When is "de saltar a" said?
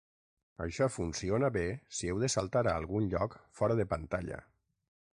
2.25-2.75